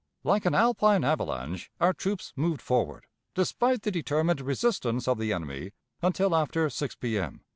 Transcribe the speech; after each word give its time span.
Like 0.23 0.47
an 0.47 0.55
Alpine 0.55 1.03
avalanche 1.03 1.69
our 1.79 1.93
troops 1.93 2.33
moved 2.35 2.59
forward, 2.59 3.05
despite 3.35 3.83
the 3.83 3.91
determined 3.91 4.41
resistance 4.41 5.07
of 5.07 5.19
the 5.19 5.31
enemy, 5.31 5.73
until 6.01 6.35
after 6.35 6.71
6 6.71 6.95
P.M. 6.95 7.41